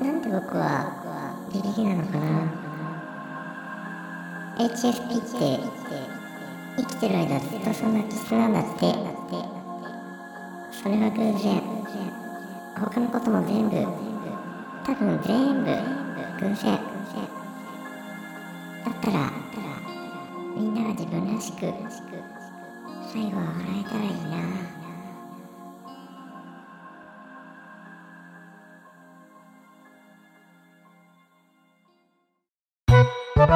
[0.00, 0.92] なんで僕は
[1.52, 2.24] ビビリなのかな。
[4.58, 5.60] HSP って
[6.76, 8.94] 生きてる間ずっとそんな気質なんだって。
[10.70, 11.62] それは偶然。
[12.78, 13.76] 他のことも全部。
[14.84, 15.70] 多分全部
[16.40, 16.78] 偶然。
[18.84, 19.32] だったら
[20.56, 21.72] みんなが自分らしく
[23.12, 24.77] 最後は笑えたらいいな。
[33.48, 33.52] と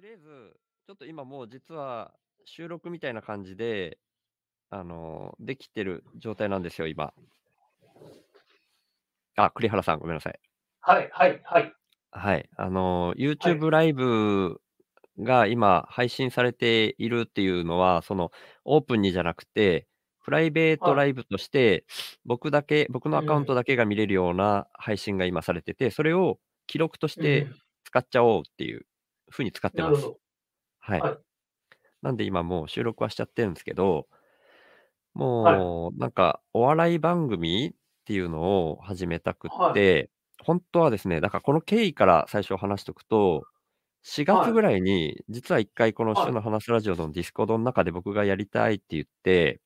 [0.00, 0.56] りあえず、
[0.86, 2.14] ちょっと今もう実は
[2.46, 3.98] 収録みたいな感じで、
[4.70, 7.12] あの、できてる状態なんですよ、今。
[9.36, 10.40] あ、栗原さん、ごめんなさい。
[10.80, 11.74] はい、はい、はい。
[12.10, 12.48] はい。
[12.56, 14.62] あの、YouTube ライブ
[15.18, 18.30] が今配信されているっていうのは、その、
[18.64, 19.86] オープンにじゃなくて、
[20.22, 20.96] プライベートはい。
[20.96, 21.84] ライブとして、
[22.24, 28.86] 僕だけ、僕のアカウントうんだけが見れるような配信が今されてて、それを記録としうてん、使っちゃおうっていう
[29.30, 30.12] 風に使ってます。
[30.80, 31.06] はい。
[31.06, 31.18] はい。
[32.02, 34.08] なんで今もう収録はしちゃってるんですけど、
[35.42, 35.72] はい。
[35.72, 39.74] もうなんかお笑い番組っていうのを始めたくっはい。
[39.74, 40.10] て、
[40.42, 43.44] 本当はですね、だからこの経緯から最初話しとくと、
[44.02, 44.50] 4はい。
[44.50, 46.28] 月ぐらいに実は一回このはい。
[46.28, 49.60] 週の話すラジオの Discord の中で僕がやりたいって言って、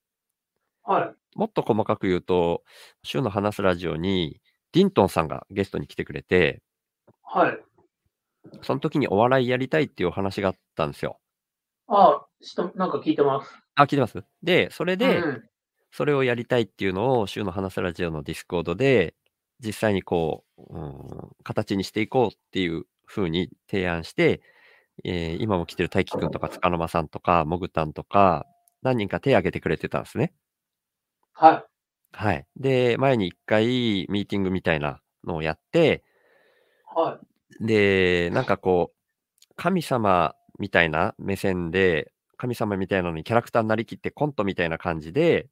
[0.86, 1.14] はい。
[1.34, 2.62] もっと細かく言うと、
[3.02, 4.40] 週の話すラジオに
[4.72, 6.62] ディントンさんがゲストに来てくれて、
[7.22, 7.58] はい。
[8.62, 11.18] その時にお笑いやりたいっていうお話があったんですよ。
[11.88, 12.26] ああ、
[12.76, 13.52] なんか聞いてます。
[13.74, 14.24] あ、聞いてます？
[14.42, 15.42] で、それで、うん
[15.92, 19.14] それをやりたいっていうのを、週の話すラジオの Discord で、
[19.60, 24.42] 実際にこう、うん、形にしていこうっていう風に提案して、
[25.04, 28.44] えー今も来てる大輝くんとか塚沼さんとか、もぐたんとか、
[28.82, 30.34] 何人か手挙げてくれてたんですね。
[31.38, 31.64] はい。
[32.12, 32.46] はい。
[32.56, 33.66] で、前に一回
[34.08, 36.02] ミーティングみたいなのをやって、
[36.94, 37.20] は
[37.60, 37.66] い。
[37.66, 45.48] で、なんかこう、神様みたいな目線で、神様みたいなのにキャラクターになりきってコントみたいな感じで、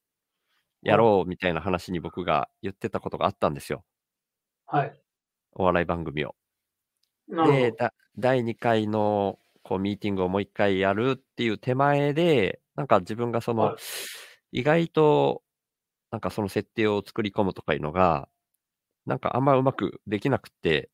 [0.82, 3.84] やろうみたいな話に僕が言ってたことがあったんですよ。
[4.66, 4.98] はい。
[5.52, 6.34] お笑い番組を。
[7.28, 7.74] で、
[8.18, 13.76] 第2回のこうミーティングをもう1回やるっていう手前で、なんか自分がその、はい
[14.54, 15.42] 意外と、
[16.14, 18.28] なんかその設定を作り込むとかいうのが、
[19.04, 20.88] なんかあんまうまくできなくって、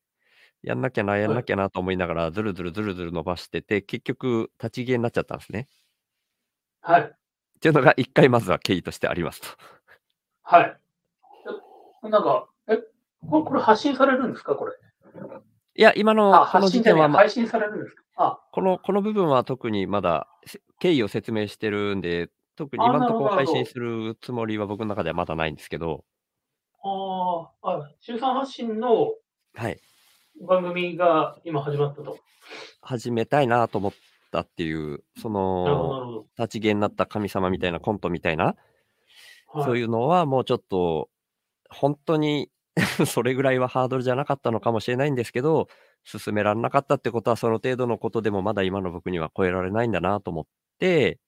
[0.62, 5.68] やんなきゃな、やんなきゃなと思いながら、ずるずるずるずる伸ばしてて、結局、立ち消えになっちゃったんですね。
[6.80, 7.02] はい。
[7.02, 7.12] っ
[7.60, 9.48] ていうのが1回まずは経緯としてありますと。
[10.42, 10.76] はい。
[12.06, 12.78] えなんか、え、
[13.28, 14.72] これこれ発信されるんですかこれ？
[15.74, 18.02] いや、今のあ、この時点は、ま配信されるんですか？
[18.16, 22.30] あ、このこの部分は特にまだせ経緯を説明してるんで、
[22.60, 26.04] 特にあ今のところ配信するつもりは僕の中ではまだないんですけど、
[26.82, 29.14] あーあ、週3発信の
[29.54, 29.80] はい。
[30.46, 32.18] 番組が今始まったと。
[32.82, 33.92] 始めたいなと思っ
[34.30, 38.56] たっていう、その、立ち消えになった神様みたいなコントみたいな、
[39.54, 39.64] ど。
[39.64, 41.08] そういうのはもうちょっと、
[41.70, 42.50] 本当に
[43.06, 45.68] それぐらいはハードルじゃなかったのかもしれないんですけど、
[46.04, 50.44] 進められなかったってことは、その程度のことでもまだ今の僕には超えられないんだなと思っ
[50.78, 51.18] て、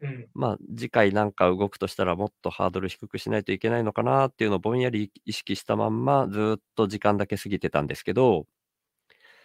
[0.00, 0.30] うん。
[0.34, 8.46] まあ、次回なんか動くとしたらもっとハードル低くしないといけないのかなっていうのをぼんやり意識したまんま、ずっと時間だけ過ぎてたんですけど、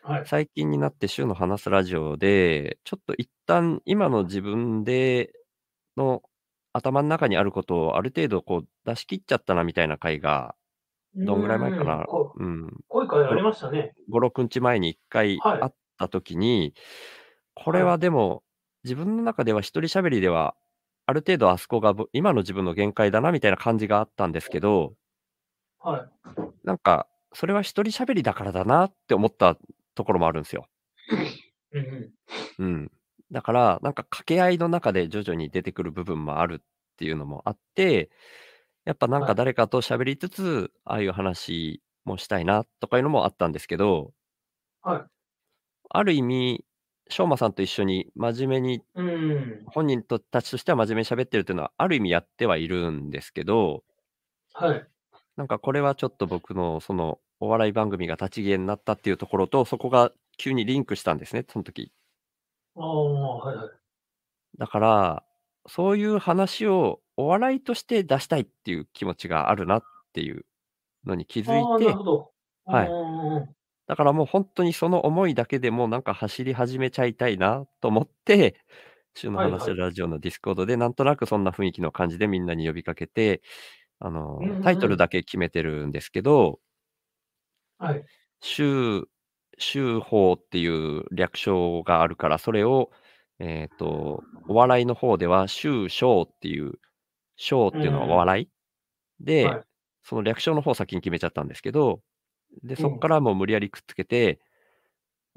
[0.03, 0.25] はい。
[0.25, 5.33] 最近になって週の話すラジオで、ちょっと一旦今の自分で
[5.97, 6.23] の
[6.73, 10.55] 頭の中にあることをある程度こう出し切っちゃったなみたいな回が、
[11.15, 13.93] どんぐらい前かうんなこうん、こういう会ありましたね。
[14.09, 16.73] 5、6日前に一回はい会った時に、
[17.53, 18.43] これはでも
[18.85, 20.55] 自分の中では一人喋りでは、
[21.07, 24.93] ある程度あそこがぼ今の自分の限界だなみたいな感じがあったんですけど、
[25.79, 26.31] はい。
[26.63, 29.57] なんか、それは一人喋りだからだなって思った
[29.95, 30.67] ところもあるんですよ。
[32.59, 32.91] うん。
[33.31, 36.65] だから、なんか掛け合いの中で徐々に出てくる部分もあるっ
[36.97, 38.11] ていうのもあって、
[38.85, 44.13] やっぱなんはいか誰かと喋りつつ、ああいう話もしたいなとかいうのもあったんですけど、
[44.83, 45.03] はい。
[45.89, 46.65] ある意味、
[47.07, 49.63] しょうまさんと一緒に真面目に、うん。
[49.67, 53.83] 本人とたちとしては真面目に喋ってるっていうのは、ある意味やってはいるんですけど、
[54.53, 54.87] はい。
[55.35, 61.91] なんかこれはちょっと僕のそのお笑い番組が立ち消えになったっていうところと、そこが急にリンクしたんですね、その時。
[62.75, 63.69] ああ、はいはい。
[64.57, 65.23] だから、
[65.67, 70.45] そういう話をお笑いとして出したいっていう気持ちがあるなっていう
[71.05, 72.31] のに気づいてなるほ、ど。
[72.65, 73.55] はい
[73.87, 78.55] だからもう本当にその思いだけでもなんか走り始めちゃいたいなと思って、
[79.15, 79.41] 週の。
[79.41, 83.41] 話ラジオの Discord で、なんとなくそんな雰囲気の感じでみんなに呼びかけて、
[83.99, 84.95] あの、うんタイトうん。
[84.95, 86.59] ルだけ決めてるんですけど、
[87.77, 88.09] はい。
[88.41, 89.03] 週
[89.57, 92.91] 週報っていう略称があるから、それを、
[93.39, 96.73] えっと、お笑いの方では週章っていう、
[97.37, 98.17] 章っうていうのはおん。
[98.17, 98.49] 笑い？
[99.39, 99.65] はで、い。
[100.03, 102.01] その略称の方を先に決めちゃったんですけど、
[102.63, 102.77] で、うん。
[102.81, 104.39] そっからもう無理やりくっつけて、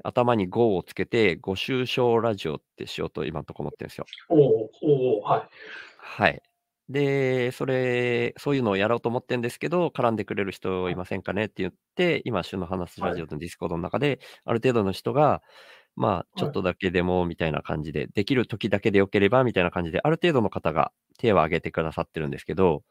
[0.03, 4.05] 頭に5をつけて、5週章ラジオってしようと今んとこ思ってるんですよ。
[4.29, 5.49] おお、おお、はい。
[5.97, 6.41] はい。
[6.89, 10.93] で、それ、そういうのをやろうと思ってんですけど、絡んでくれる人はい。
[10.93, 13.11] いませんかねって言って、今、週の話はい。
[13.11, 15.41] ラジオの Discord の中で、ある程度の人が、
[15.95, 16.49] まあ、ちょはい。
[16.51, 22.83] っとだけでもみたいな感じで、できる時だけでよければみたいな感じで、ある程度の方が手を挙げてくださってるんですけど、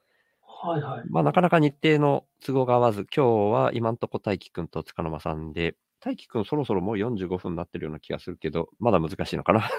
[0.60, 1.04] はいはい。
[1.08, 9.70] まあ、なかなか日程の都合が合わず、今日は今んとこ大輝くんと束の間さんで、大輝くんそろそろもう45分になってるような気がするけど、まだ難しいのかな。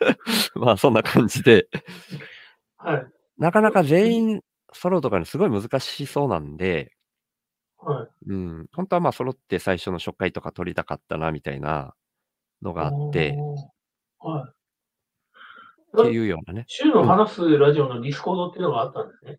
[0.54, 1.68] まあ、そんな感じで、
[2.78, 3.06] はい。
[3.36, 4.12] なかなかう全ん。
[4.12, 4.40] 員
[4.72, 6.92] 揃うとかにすごい難しそうなんで、
[7.78, 8.08] はい。
[8.26, 11.94] うん、本当はまあ揃って最初の初回とか撮りたかったなみたいな
[12.62, 13.36] のがあって、
[14.20, 14.52] はい。
[15.98, 16.64] ってだいうようなね。
[16.66, 17.06] 週のうん。
[17.06, 19.38] 話すラジオの Discord っていうのがあったんですね。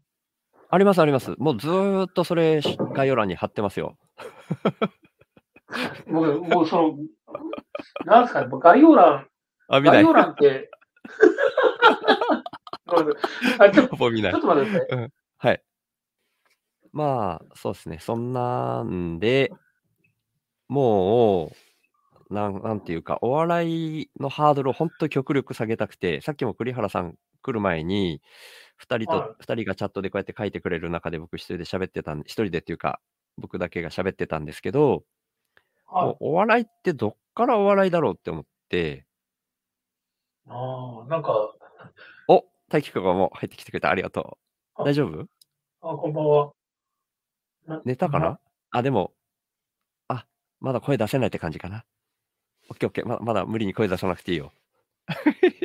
[0.72, 1.34] ありますあります。
[1.38, 3.98] もうずーっとそれ、し概要欄に貼ってますよ。
[6.08, 6.98] 僕、もうその、
[8.06, 9.28] なんですかね、概要欄、
[9.68, 10.04] あ、見ない。
[10.04, 10.70] 概要欄って。
[13.60, 13.70] あ。
[13.70, 14.88] ちょっと待ってください。
[14.92, 15.14] うん。
[15.38, 15.64] はい。
[16.92, 18.00] まあ、そうですね。
[18.00, 19.52] そんなんで、
[20.68, 21.52] も
[22.30, 28.22] う、なんなんていうか、お笑いのハードルを本当極力下げたくて、さっきも栗原さん来る前に、
[28.80, 29.36] 2人とはい。
[29.40, 33.02] 2人がチャットでこうやって書いてくれる中で僕1人で喋ってたん1人でっていうか、
[33.38, 35.06] 僕だけが喋ってたんですけど、
[36.00, 36.14] もはい。
[36.14, 39.06] うお笑いってどっからお笑いだろうって思って
[40.48, 41.54] ああ、なんか、
[42.28, 43.90] お、大輝くんがもう入ってきてくれた。
[43.90, 44.38] ありがと
[44.78, 44.84] う。
[44.84, 45.30] あ、大丈夫？
[45.82, 46.54] あ、こんばんは。
[47.86, 48.40] 寝たかな？
[48.72, 49.14] あ、でも、
[50.10, 50.28] あ、
[50.60, 51.86] まだ声出せないって感じかな。
[52.70, 53.08] オッケーオッケー。
[53.08, 54.54] ままだ無理に声出さなくていいよ。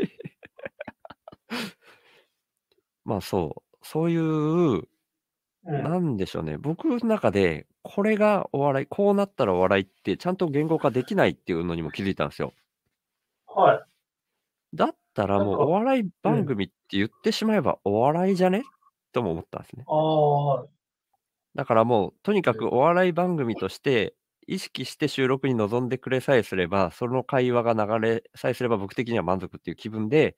[3.04, 3.76] まあ、そう。
[3.82, 4.22] そういう、
[5.66, 5.82] うん。
[5.82, 12.54] なんでしょうね、僕の中で、これがお笑い、こうなったらお笑いってちゃんと言語化できないっていうのにも気づいたんすよ。
[13.46, 13.84] はい。
[14.74, 16.46] だったらなんもうおか笑いう番ん。
[16.46, 18.64] 組って言ってしまえばお笑いじゃね？
[19.12, 19.86] とも思ったんですね。
[19.86, 20.66] ああ。
[21.54, 22.58] だからもう、とにかうん。
[22.58, 24.14] くお笑い番組として、
[24.46, 30.36] 意識して収録に臨んでくれさえすれば、その会話が流れさえすれば僕的には満足っていう気分で、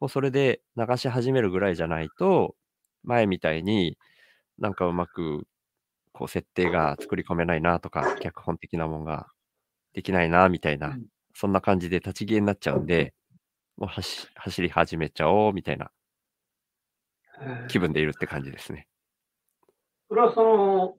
[0.00, 2.54] もうそれで流し始めるぐらいじゃないと、
[3.04, 3.96] 前みたいに、
[4.58, 5.46] なんかうまく、
[6.12, 9.26] こう設定が作り込めないなとか、脚本的なもんが
[9.92, 11.04] できないなみたいうな、ん。
[11.34, 13.14] そんな感じで立ち消えになっちゃうんで、
[13.76, 15.90] もう走り始めちゃおうみたいな。
[17.68, 18.88] 気分でいるって感じですね。
[20.08, 20.98] それはその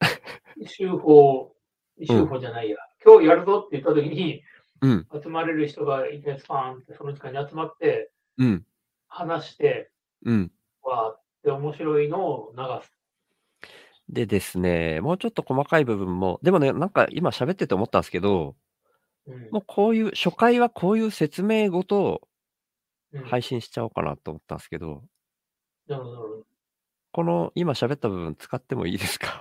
[0.66, 1.54] 週報
[1.98, 2.06] うん。
[2.06, 4.42] 週報じゃないや、今日やるぞって言った時に、
[4.84, 5.22] うん。
[5.22, 8.66] 集まれる人がいきなりスパーンってその時間に集まって、うん。
[9.08, 9.90] 話して、
[10.24, 10.52] うん。
[10.82, 12.92] わーって面白いのを流す。
[14.10, 18.56] でですね、もうちょっと細かい部分も、でもね、なんか今喋ってて思ったんすけど、
[19.26, 19.50] うん。
[19.50, 22.28] もうこういう初回はこういう説明ごと
[23.12, 23.24] うん。
[23.24, 25.02] 配信しちゃおうかなと思ったんすけど。
[25.86, 26.46] なるほどなるほど。
[27.12, 29.40] この今喋った部分使ってもいいですか？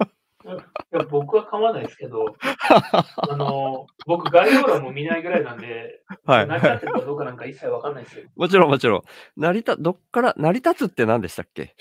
[0.90, 2.34] いや、僕は構わないですけど、
[3.28, 8.24] あの、僕概要欄も見ないぐらいなんで、はい成り立ってるかどうかなんか一切わかんないですよ。
[8.36, 9.02] もちろんもちろん。
[9.36, 11.76] 成りたどっから成り立つって何でしたっけ？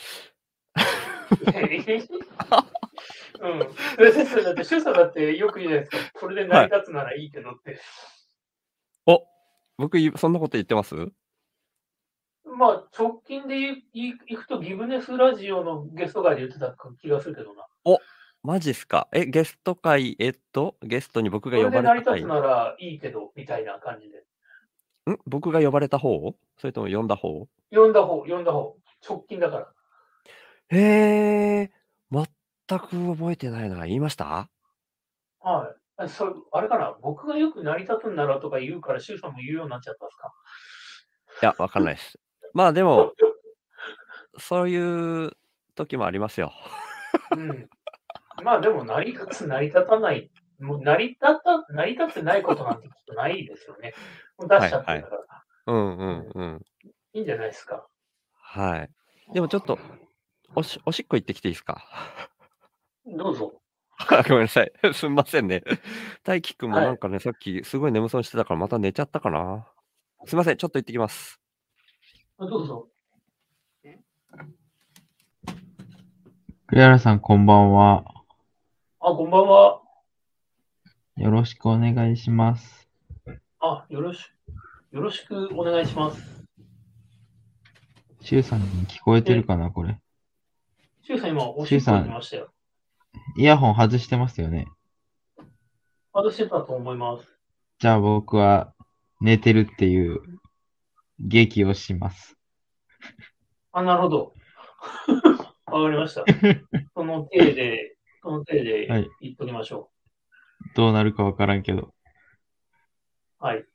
[3.39, 3.59] うん。
[3.59, 6.19] だってだって、主査だってよく言うじゃないですか。
[6.19, 7.79] それで成り立つならいいけどって。
[9.05, 9.23] お、
[9.77, 10.95] 僕いそんなこと言ってます？
[12.43, 17.67] まあ、直近でいいいくとギブネスラジオのゲスト会で言ってた気がするけどな。
[17.85, 17.99] お、
[18.47, 19.09] マジっすか？
[19.11, 22.19] え、ゲスト会、えっと、ゲストに僕が呼それで成りばれた回？
[22.21, 24.19] 立つならいいけど、みたいな感じで。
[25.11, 25.19] ん？
[25.25, 26.33] 僕が呼ばれた方？
[26.57, 27.45] それとも呼んだ方？
[27.71, 28.77] 呼んだ方呼んだ方。
[29.05, 29.67] 直近だから。
[30.69, 30.79] へ
[31.63, 31.71] え、
[32.09, 32.25] 全
[32.79, 33.85] く覚えてないな。
[33.85, 34.49] 言いました？
[35.41, 36.03] はい。
[36.03, 40.31] あ、それ、あれかな、僕がよく成り立つんならとか言うから、周さんも言うようになっちゃったんすか？
[41.41, 42.17] いや、わかんないっす。
[42.55, 43.11] まあ、でも
[44.37, 45.33] そういう
[45.75, 46.53] 時もありますよ。
[47.35, 47.69] うん。
[48.43, 53.93] まあ、でも成り立つ、成り立たない、もう成り立た成り立ってないことなんてきっとないですよね。
[54.37, 55.01] もう出しちゃってはいはい。
[55.01, 55.73] るんだから。
[55.73, 56.65] うんうんうん。
[57.13, 57.87] いいんじゃないすか。
[58.33, 58.89] はい。
[59.33, 59.77] でもちょっと、
[60.55, 61.83] おしおしっこ行ってきていいすか？
[63.05, 63.61] どうぞ。
[64.09, 64.71] あごめんなさい。
[64.93, 65.63] すみませんね。
[66.23, 69.67] 大輝くんもなんかね、さっきすごい眠そうにしてたからまた寝ちゃったかな？
[70.25, 71.41] すみません、ちょっと行ってきます。
[72.37, 72.87] あどうぞ。
[76.67, 78.05] 栗原さん、こんばんは。
[79.09, 79.79] あ、こんばんは。
[81.15, 82.89] よろしくお願いします。
[83.61, 84.25] あ、よろし
[84.91, 86.43] く、よろしくお願いします。
[88.19, 89.97] シュウさんに聞こえてるかな、これ？
[91.03, 92.49] シュウさん今、おしっこ行きましたよ。
[93.37, 94.67] イヤホン外してますよね。
[96.13, 97.25] 外してたと思います。
[97.79, 98.73] じゃあ僕は
[99.21, 100.19] 寝てるっていう
[101.17, 102.35] 劇をします。
[103.71, 104.33] あ、なるほど。
[105.71, 106.25] わかりました。
[106.93, 107.96] その手で、
[108.27, 109.89] その手ではい言っときましょ
[110.75, 111.81] どうなるかわからんけど。
[111.81, 111.93] う。
[113.39, 113.65] はい。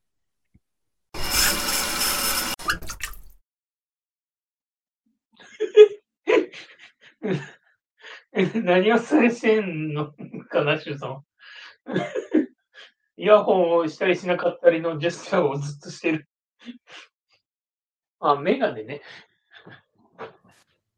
[8.63, 10.13] 何をされてんの？
[10.51, 11.25] かな、シュウさん。
[13.17, 16.29] イヤホンをしたりしなかったりのジェスチャーをずっとしてる。
[18.21, 19.01] あ、メガネね。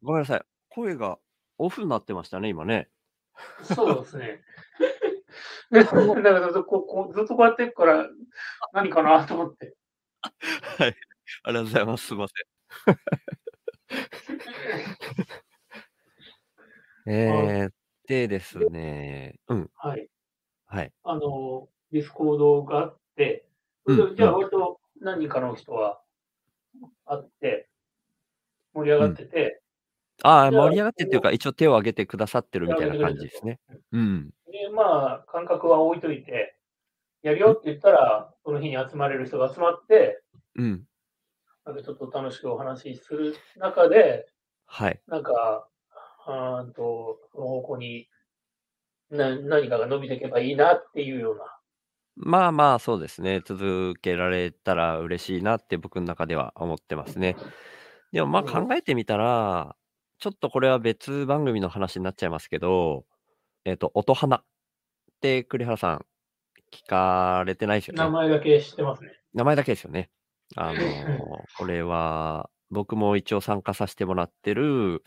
[0.03, 0.43] ごめんなさい。
[0.71, 1.21] 声が
[1.59, 2.89] オフになってましたね、今ね。
[3.63, 4.43] そうですね。
[5.71, 8.09] だからずっとこうずっとこうやってるから、
[8.73, 9.75] 何かなと思って。
[10.21, 10.95] あり
[11.45, 12.07] がとうございます。
[12.07, 12.35] すみませ
[12.93, 12.99] ん。
[17.07, 17.73] えー、
[18.07, 20.09] でですね、うん、はい。
[20.67, 20.93] はい。
[21.03, 23.47] あの、 Discord があって、
[23.87, 26.01] うんじゃあ割と何人かの人は
[27.05, 27.69] あって、
[28.73, 29.61] 盛り上がってて、
[30.23, 33.59] ああ、盛り上がってっていうか、一応手を挙げてくださってるみたいな感じですね。
[33.93, 34.31] うん。
[34.47, 36.57] で、まあ、感覚は置いといて、
[37.23, 40.23] やるよって言ったら、その日に集まれる人が集まって、
[40.57, 40.85] うん。
[41.67, 44.29] なんかちょっと楽しくお話しする中で、
[44.67, 45.01] はい。
[45.07, 45.69] なんか、
[46.27, 48.09] あーんと、その方向に
[49.11, 51.45] な何かが伸びていけばいいなっていうような。
[52.17, 53.41] まあまあ、そうですね。
[53.45, 57.37] 続けられたら嬉しいなって僕の中では思ってますね。
[58.13, 59.75] でもまあうん考えてみたら、
[60.19, 63.05] ちょっとこれは別番組の話になっちゃいますけど、
[63.65, 64.45] えっ、と、音花っ
[65.21, 66.07] て栗原さん
[66.73, 68.11] 聞かれてないですよ名ね。
[68.11, 69.13] 前だけ知ってますね。
[69.33, 70.11] 名前だけですよね。
[70.57, 71.19] あのー
[71.59, 75.03] これは僕も一応参加させてもらってる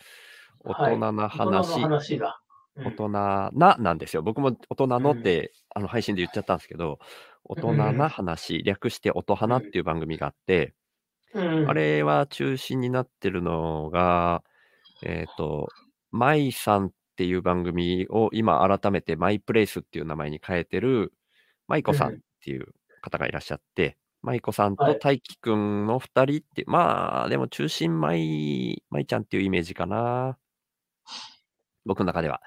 [0.62, 2.42] 大人な大人話、の話だ。
[2.42, 2.48] うん
[2.86, 4.22] 大人ななんですよ。
[4.22, 7.00] 僕も大人のって、あの配信で言っちゃったんですけど、
[7.44, 10.76] 大人な話、略して音花っていう番組があって、
[11.34, 14.44] うんあれは中心になってるのが、
[15.04, 15.68] えっ、と、
[16.12, 21.14] マイさんっていう番組を今改めてマイプレイスっていう名前に変えてる、
[21.68, 30.38] マイコさんっていう方がいらっしゃって、マイコさんとはい大輝くんの二人って、まあ、でも中心マイ、マイちゃんっていうイメージかな。
[31.86, 32.42] 僕の中では。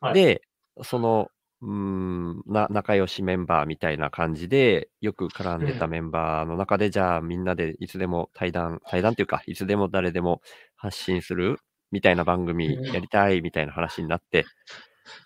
[0.00, 0.42] はいで、
[0.82, 10.40] その、うーんな、仲良しメンバーみたいな感じで、よく絡んでたうんメンバーの中で、じゃあみんなでいつでも対談、対談っていうか、いつでも誰でも
[10.76, 11.58] 発信する
[11.90, 14.44] みたいな番組うんやりたいみたいな話になって、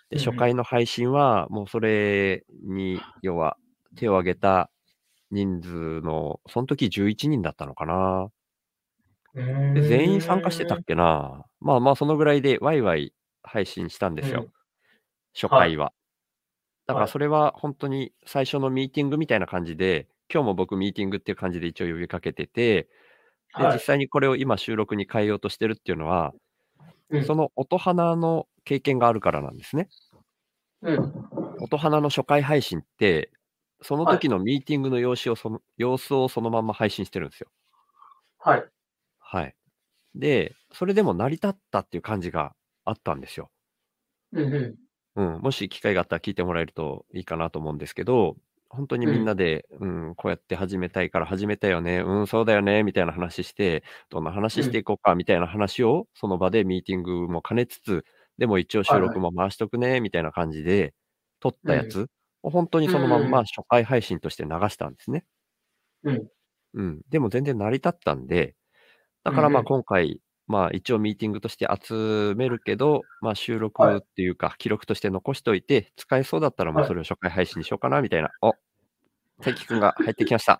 [0.09, 3.57] で、うん初回の配信は、もうそれに、要は
[3.97, 4.71] 手を挙げた
[5.31, 8.29] 人数の、その時11人だったのかな。
[9.73, 11.43] で、全員参加してたっけな。
[11.59, 14.43] まあまあ、そのぐらいでワイワイ配信したんですよ。
[14.43, 14.51] うん
[15.35, 15.93] 初回は。
[16.87, 22.89] だからはいそれは本当に最初のミーティングみたいな感じで、今日も僕ミーティングっていう感じで一応呼びかけてて、
[23.57, 26.33] で、はい実際にこれを今収録に変えようとしてるっていうのは、
[27.09, 29.89] うんその音花の経験があるからなんですね。
[30.81, 31.13] うん。
[31.57, 33.31] 音花の初回配信って、
[33.81, 37.49] そのはい時のミーティングの様子をその様子をそのまんま配信してるんですよ。
[38.37, 38.69] はい。
[39.19, 39.55] はい。
[40.15, 43.51] で、それでも成り立ったっていう感じがあったんですよ。
[44.31, 44.77] うんう
[45.15, 48.35] うん、もし機会があったら聞いてもらえるといいかなと思うんですけど、
[48.69, 58.03] 本当にみんなで、うん、こうやって始めたいから始めたよね、うん、そうだよね、みたいな話して、どんな話していこうか、みたいな話を、その場でミーティングも兼ねつつ、
[58.39, 60.95] でも一応収録も回しとくね、みたいな感じで、
[61.39, 62.07] 撮ったやつ
[62.41, 65.25] を本当にそのまんまうん初回配信として流したんですね。
[66.03, 66.27] うん。
[66.73, 67.01] うん。
[67.09, 68.55] でも全然成り立ったんで、
[69.23, 78.29] だからまあうんうん今回、まあ一応ミーティングとして集めるけど、まあ収はい録っていうか記録として残しといて、使えそうだったらまあはいそれを初回配信にしようかなみたいな。
[78.41, 78.53] お、
[79.41, 80.59] 関くんが入ってきました。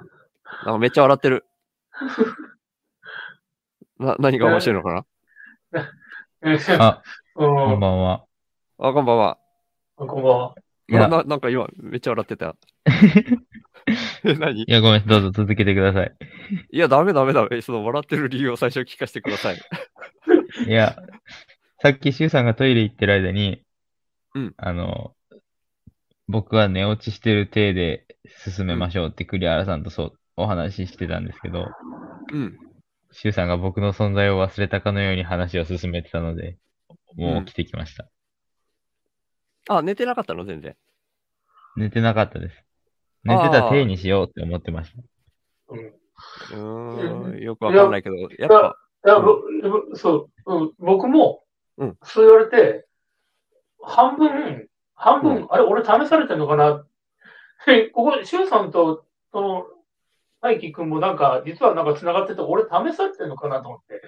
[0.64, 1.46] なんかめっちゃ笑ってる。
[3.98, 5.04] な、何が面白いのかな？
[6.78, 7.02] あ、
[7.34, 8.24] ここんばんは。
[8.78, 9.38] あ、こんばんは。
[9.96, 10.54] こんばんは。
[10.90, 12.56] いやななんか今めっちゃ笑ってた。
[14.24, 14.62] え何？
[14.62, 16.16] いや、ごめん、どうぞ続けてください。
[16.70, 17.60] いや、ダメダメダメ。
[17.60, 19.58] その笑ってる理由を最初聞かせてください。
[20.66, 20.96] いや、
[21.80, 23.62] さっきシュウさんがトイレ行ってる間に、
[24.34, 25.14] うんあの、
[26.28, 28.06] 僕は寝落ちしてる体で
[28.44, 31.68] 進めましょうって栗原さんとそうお話ししてたんですけど、
[32.32, 32.58] うん。
[33.12, 36.58] シュウさんが僕の存在を忘れたかのように話を進めてたので、
[37.16, 38.08] もう起きてきました。
[39.68, 40.44] あ、寝てなかったの？
[40.44, 40.76] 全然。
[41.76, 42.67] 寝てなかったです。
[43.28, 45.02] 寝てた体にしようって思ってました。
[46.56, 47.38] うん。
[47.40, 49.34] よくわかんないけど、やっぱ、いや、うんぼ
[49.90, 51.44] ぼそう、うん、僕も
[51.78, 52.86] うん、そう言われて、
[53.80, 56.84] 半分、半分、うあれ、俺試されてんのかな？
[57.94, 59.66] ここ、シュウさんと、その、
[60.40, 64.02] 大輝くんもなんか、実はなんか繋がってて、俺試されてんのかなと思って。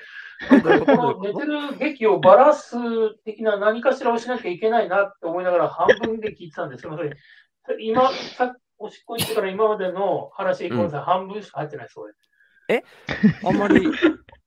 [0.64, 2.76] なんかこの寝てる劇をバラす
[3.24, 6.82] 的な何かしらをしなきゃいけないなって思いながら半分で聞いてたんです。
[6.82, 7.80] すみません。
[7.80, 12.14] 今、さおしっこ行ってから今までの話、ごめん半分しか入ってないです、俺。
[13.44, 13.87] あんまり、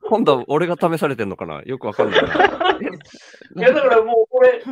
[0.10, 1.62] 今度は俺が試されてんのかな？
[1.62, 2.28] よくわかんないな。
[3.56, 4.64] いや、だからもう、これ、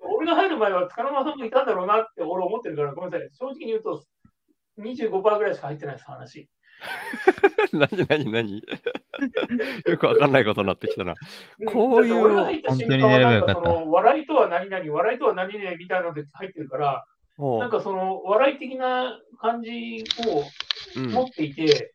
[0.00, 3.30] 俺が入る前は塚沼さんもいたんだろうなって俺思ってるから、ごめんなさい。
[3.32, 4.04] 正直に言うと、
[4.78, 6.48] 25%ぐらいしか入ってないです、話。
[7.72, 8.62] 何何何？
[9.86, 11.14] よくわかんないことになってきたな。
[11.66, 12.14] こういう
[13.90, 20.40] 笑いとは何々、笑いとは何々みたいなので入ってるから、もなんかその笑い的な感じを
[20.96, 21.10] う、うん。
[21.10, 21.94] 持っていて、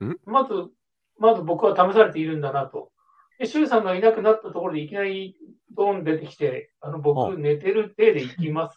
[0.00, 0.16] ん？
[0.24, 0.52] まず、
[1.18, 2.90] まず僕は試されているんだなと。
[3.38, 5.36] で、周さんがいなくなったところでいきなり
[5.74, 8.76] ドン出てきて、あの、あ僕寝てる体で行きます。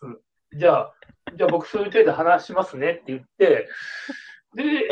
[0.57, 0.93] じゃあ、
[1.35, 3.67] じゃあ僕そういう体で話しますねって言って、
[4.55, 4.87] で、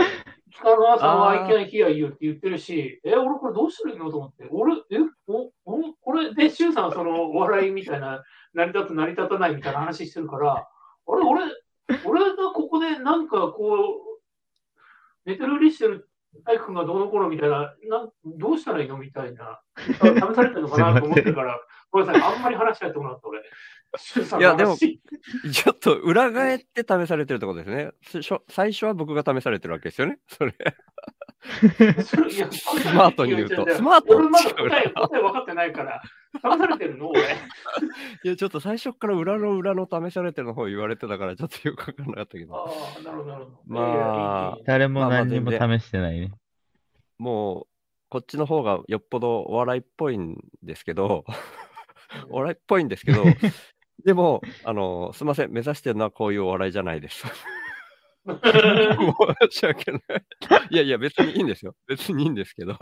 [0.55, 8.23] 塚の朝のあー I can hear you って言ってるし、え、俺これどうしたらいいのと思って、俺、え、お、お、これで周さんはその笑いみたいな、
[8.53, 10.67] 成り立つ成り立たないみたいな話してるから、
[11.07, 11.43] あれ、俺、
[12.05, 14.21] 俺がここでなんかこう、
[15.25, 16.09] 寝てるふりしてる
[16.45, 21.59] 体育君がどうの頃みたいな、などうしたらいいのみたいな、試されてるのかなと思ってから、
[21.91, 23.43] ごめんなさい、あんまり話し合ってもらった俺。
[24.39, 24.99] いやでも話
[25.53, 27.91] ちょっと裏返って試されてるってことですね。
[28.49, 30.19] 最初は僕が試されてるわけですよね？
[30.27, 30.53] それ。
[32.01, 32.15] ス
[32.95, 36.01] マートに言うとスマート俺まだ答え、答え分かってないから、
[36.35, 37.09] 試されてるの？
[37.09, 37.21] 俺。
[38.23, 42.55] いや、ちょっと最初から裏の裏の試されてるの方言われてたから、ちょっとよくわかんなかったけど。
[42.55, 42.65] あ
[42.97, 43.57] あ、なるほど、なるほど。
[43.67, 46.31] まあ誰もまあまあ何にも全試してないね。
[47.19, 47.67] もう、
[48.09, 51.25] こっちの方がよっぽどお笑いっぽいんですけど、
[52.29, 53.25] お笑いっぽいんですけど、
[54.05, 57.23] でも、あの、すみません、目指してるのはこういうお笑いじゃないです。
[58.25, 58.33] 申
[59.51, 60.01] し訳ない。
[60.71, 61.75] いやいや、別にいいんですよ。
[61.87, 62.77] 別にいいんですけど、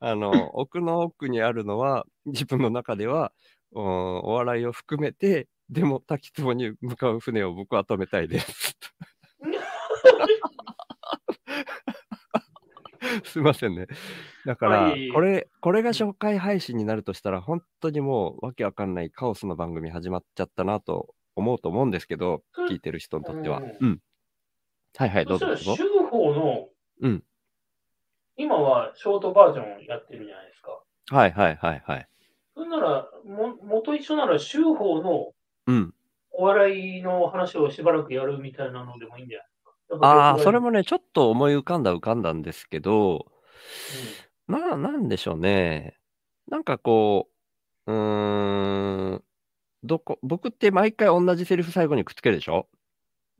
[0.00, 3.32] あの、奥の奥にあるのは、自分の中では、
[3.72, 8.76] うんお笑いを含めて、でも滝壺に向かう船を僕は止めたいです。
[13.24, 13.86] すいませんね。
[14.44, 23.58] だからこれ、これが初回配信になるとしたら、本当にもうわけわかんないカオスの番組始まっちゃったなと思うと思うんですけど、うん聞いてる人にとっては。
[23.60, 24.00] うんうん。
[24.96, 26.00] はいはい、どそうしたら、ぞどうぞ。
[26.02, 26.68] 週報の、
[27.00, 27.22] うん
[28.38, 30.82] 今はショートバージョンやってるじゃないですか。
[31.10, 32.08] はいはいはいはい。
[32.54, 35.32] それなら、も元一緒なら、週報の
[35.66, 35.94] うん。
[36.32, 39.48] お笑いの話をしばらくやるみたいなのでもいいんじゃない？
[40.00, 40.66] ああ、それも。
[40.66, 43.26] もね、ちょっと思い浮かんだ浮かんだんですけど、
[44.48, 45.96] な、なんでしょうね。
[46.48, 47.28] なんかこ
[47.86, 49.24] う、うーん、
[49.84, 52.68] どこ、僕って毎回同じセリフ最後にくっつけるでしょ？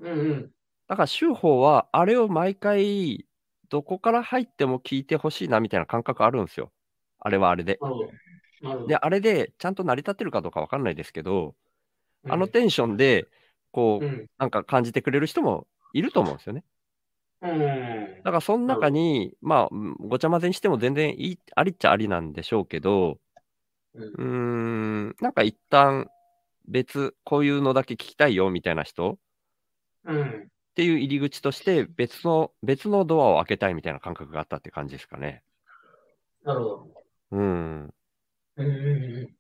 [0.00, 0.50] うんうん。
[0.88, 3.26] だから、修法は、あれを毎回、
[3.70, 6.72] どこから入っても聞いてほしいなみたいな感覚あるんですよ。
[7.18, 7.80] あれはあれで。
[8.87, 11.54] で、あれで、ちゃんと成り立ってるかどうかわかんないですけど、
[12.24, 13.26] うんあのテンションで、
[13.72, 14.26] こう、うん。
[14.38, 16.64] なんか感じてくれる人もいると思うんですよね。
[17.42, 18.16] うん。
[18.22, 23.18] だから、その中に、まあ、うんごちゃ混ぜにしても全然いい、ありっちゃありなんでしょうけど、
[23.94, 26.09] うんなんか一旦
[26.66, 29.16] 別、こういうのだけ聞きたいよみたいな人っ
[30.05, 30.49] うん。
[30.75, 35.42] ていう入り口として別の、別のドアを開けたいみたいな感覚があったって感じですかね。
[36.44, 36.88] なるほど。
[37.33, 37.85] うん。
[37.85, 37.92] うん
[38.57, 39.37] うんうん。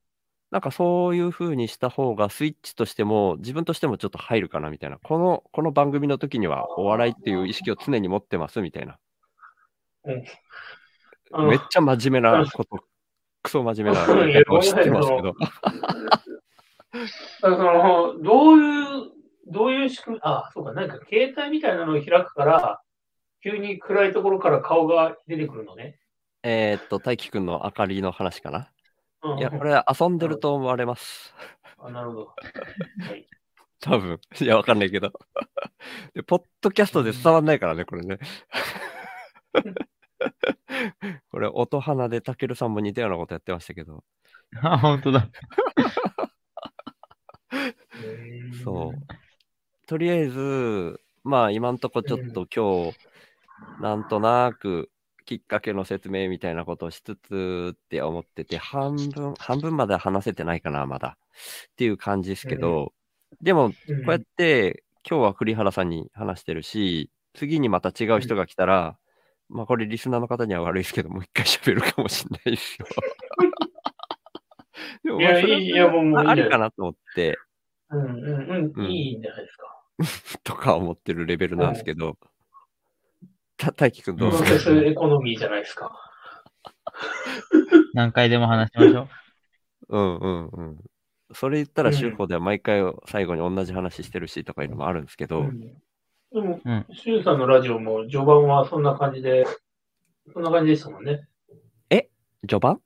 [0.50, 4.98] なんかそういう風にした方がスイッチとしても自分としてもちょっと入るかなみたいな。
[4.98, 8.98] この、この番組の時にはお笑いっていう意識を常に持ってますみたいな。
[11.32, 12.84] あのめっちゃ真面目なこと、
[13.42, 15.34] クソ真面目な言い方を知ってますけど。
[16.92, 17.00] だ
[17.40, 19.12] からその、どういう、
[19.48, 22.80] どういう仕組み、あ、そうか、なんか携帯みたいなのを開くから、
[23.42, 25.98] 急に暗いところから顔が出てくるのね。
[26.42, 28.70] えーっと、大輝くんの明かりの話かな。
[29.32, 31.34] うん、いや、これは遊んでると思われます。
[31.78, 32.26] あなるほど。
[32.26, 32.34] は
[33.14, 33.26] い、
[33.80, 34.20] 多分。
[34.40, 35.12] いや、わかんないけど。
[36.14, 38.18] で、ポッドキャストで伝わんないからね、これね。
[41.30, 44.04] これ、音花でたけるさんも似たようなことやってましたけど。
[44.62, 45.28] あ、本当だ。
[48.64, 48.92] そう。
[49.86, 52.98] とりあえず、まあ今んとこちょっと今日、
[53.80, 54.90] なんとなく
[55.26, 61.18] きっかけの説明みたいなことをしつつって思ってて、半分、半分までは話せてないかな、まだ。
[61.72, 62.92] っていう感じですけど、
[63.42, 63.74] でも、こ
[64.06, 68.96] うやって今日は栗原さんに話してるし、次にまた違う人が来たら、
[69.48, 72.86] まあこれリスナーの方には悪いですけど、もう一回喋るかもしれないですよ。
[75.04, 77.38] でもいや、いい、いや、もう、ありかなと思って、
[77.90, 79.82] うんうんううんん、いいんじゃないですか。
[80.44, 82.16] とか思ってるレベルなんですけど、
[83.56, 85.90] た大輝くんどうプですかロセスエコノミーじゃないですか。
[87.94, 89.08] 何回でも話しましょ
[89.88, 89.98] う。
[89.98, 90.76] うんうんうん。
[91.32, 95.60] それ言ったら、うん週報では毎回最後に同じ話してるしとかいうのもあるんですけど、うん
[96.32, 96.86] でも、うん。
[97.22, 99.46] さんのラジオも序盤はそんな感じで、
[100.32, 101.26] そんな感じでしたもんね。
[102.46, 102.80] 序盤？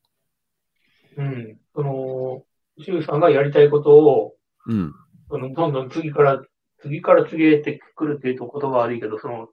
[1.16, 1.58] うん。
[1.74, 2.44] その、
[2.82, 4.34] シュウさんがやりたいことを、
[4.66, 4.94] うん。
[5.28, 6.42] そのどんどん次から、
[6.80, 9.48] 次から次へってくるっていうと言葉悪いけど、その、うん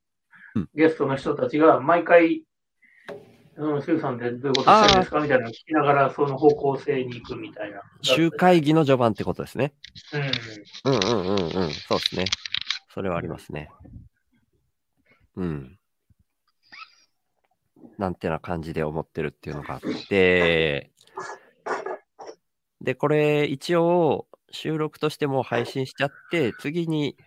[0.74, 2.43] ゲストの人たちが毎回、
[3.58, 5.20] うん、シュウさんってどういうことしてるんですか？
[5.20, 7.82] みたいなのを聞きながら、その方向性に行くみたいな。
[8.02, 9.74] 週会議の序盤ってことですね。
[10.86, 10.93] うん。
[10.93, 11.72] うんうんうんうん。
[11.72, 12.26] そうですね。
[12.93, 13.70] それはありますね。
[15.36, 15.78] うん。
[17.98, 20.91] なんてな感じで思ってるっていうのがあって、
[22.80, 27.17] で、これ一応収録としても配信しちゃって、次に、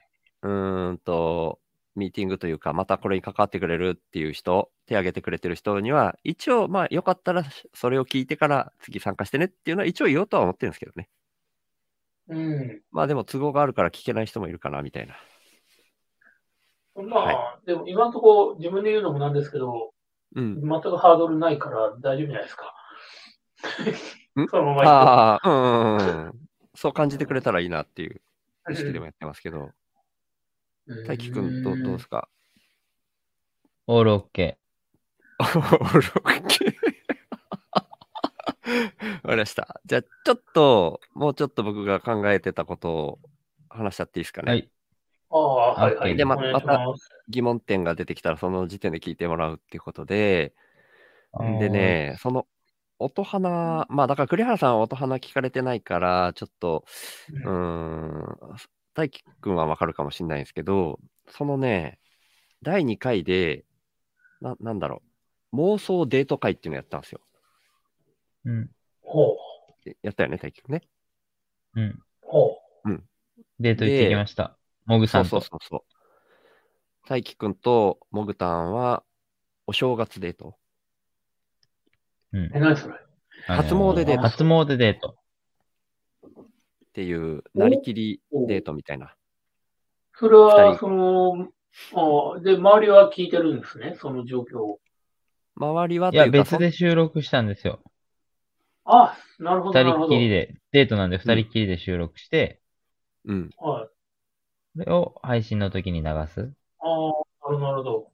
[0.43, 1.59] うーんと、
[1.97, 11.09] ミーティングというか、またこれに関わってくれるっていう人、手挙げてくれてる人には、一応、まあ、よかったらそれを聞いてから次参加してねっていうのは一応言おうとは思ってるんですけどね。
[12.29, 12.83] うん。
[12.93, 15.17] まあでも都合があるから聞けない人もいるかな、みたいな。
[17.03, 19.93] まあ、はでも今のところ自分で言うのもなんですけど、
[20.37, 20.61] うん。
[20.61, 22.75] 全くハードルないから大丈夫じゃないですか。
[24.41, 24.47] ん？
[24.49, 26.33] そのまま行ああ、うんうんうん。
[26.75, 28.21] そう感じてくれたらいいなっていう
[28.65, 29.75] く意識でもやってますけど、うん
[31.07, 32.29] 大輝くんどうどうですか？
[33.87, 34.59] オールオッケ
[35.39, 36.75] オールオッケー。
[39.15, 39.81] わかりました。
[39.85, 43.19] じゃあ、ちょっと、もうちょっと僕が考えてたことを
[43.69, 44.45] 話しちゃっていいですかー。
[44.45, 44.51] ね？
[44.53, 44.71] はい。
[45.31, 46.17] ああ、はいはい。
[46.17, 50.55] でまます疑問点が出てきたら、その時点で聞いてもらうっていうことで、
[51.61, 51.69] で。
[51.69, 52.47] ね、その、
[52.99, 56.85] 音花、まあだから栗原さんは音花聞かれてないから、ちょっと、
[57.45, 58.57] うーん、
[59.01, 61.99] 大輝くんはわかるかもしれないんですけど、そのね、
[62.63, 63.65] 第2回で、
[64.43, 65.03] な、なんだろ
[65.53, 67.21] う、妄想デート会っていうのやったんですよ。
[68.45, 68.71] うん。
[69.03, 69.37] ほ
[69.87, 69.91] う。
[70.03, 70.83] やったよね、大輝くんね。
[71.77, 72.03] うん。
[72.21, 72.59] ほ
[73.59, 74.57] デート行ってきました。
[74.87, 75.39] モグさそんと。
[75.39, 77.09] うそうそうそう。
[77.09, 79.03] 大輝くんとモグタンは、
[79.67, 80.57] お正月デート。
[82.33, 82.51] うんう。
[82.55, 82.95] え、何それ？
[83.49, 85.20] あのー初詣デート初詣デート。
[86.91, 89.15] っていう、なりきりデートみたいな。
[90.15, 91.49] それは、その、
[91.95, 94.81] ああで、周りは聞いてるんですね、その状況を。
[95.55, 97.81] 周りはいいうか、別で収録したんですよ。
[98.85, 100.07] あ、なるほど、二人なるほど。
[100.07, 102.61] っきりで、デートなんで二人っきりで収録して、
[103.25, 103.51] そうん。
[103.59, 103.89] はい。
[104.79, 106.11] それを配信の時に流す。
[106.11, 106.53] ああ、なる
[107.41, 108.11] ほど、なるほど。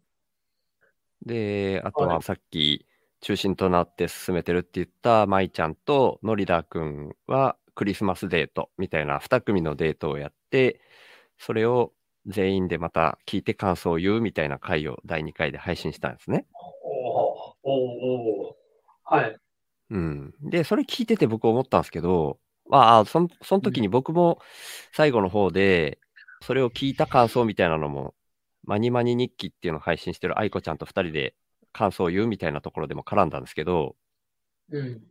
[1.24, 2.86] で、あとははさっき
[3.20, 10.80] 中心となって進めてるって言った舞ちゃんとノリダーくんはクリスマスデートみたいな2組のデートをやって、
[11.38, 11.92] それを
[12.26, 16.46] 全員でまた聞いて感想を言うみたいな回を第2回で配信したんですね。
[17.62, 18.56] おおおお
[19.04, 19.36] はい。
[19.90, 20.34] うん。
[20.42, 24.40] で、それ聞いてて僕思ったんですけど、まあ、そんその時に僕も
[24.92, 26.00] 最後の方で、
[26.42, 28.14] それを聞いた感想みたいなのも、
[28.64, 31.34] マニマニ日記っていうのを配信してる愛子ちゃんと2人で
[31.72, 33.96] 感想を言うみたいなところでも絡んだんですけど、
[34.72, 35.02] うん。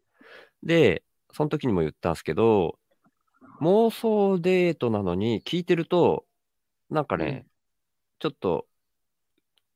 [0.64, 1.04] で、
[1.36, 2.80] その時にも言ったんですけど、
[3.60, 6.26] 妄想デートなのに聞いてると、
[6.90, 7.46] なんかね、
[8.20, 8.66] ちょっと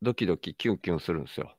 [0.01, 1.53] ドキドキキュンキュンするんですよ。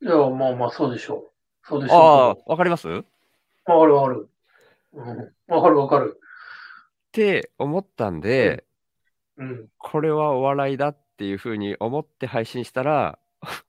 [0.00, 1.30] いや、まあまあ、そうでしょう。
[1.62, 2.88] そうでしああょ、わかります？
[2.88, 3.04] っう。
[3.66, 4.28] わかるわかる。
[4.94, 5.34] うん。
[5.46, 6.18] わかるわかる。
[7.12, 8.64] て思ったんで、
[9.36, 9.68] うん。
[9.76, 13.26] これはお笑いだっていうふうに思って配信したら、うん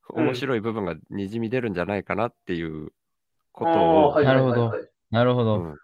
[0.10, 2.94] 面白い部分がにじみ出るんじゃないかなっていう
[3.52, 4.90] ことああ、を、はいはいはい、なるほはい。
[5.12, 5.62] なるほど。
[5.62, 5.78] うん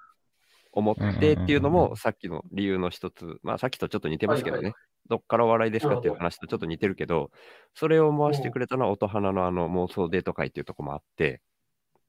[0.75, 7.29] 思ってっていうのも、さっきの理由の一つ、まあさっきとちょっと似てますけどね、はいはどっからお笑いですかっていう話とちょっと似てるけど、
[7.75, 11.41] それを思わせてくれたのは音花のあの妄想デート会っていうところもあって、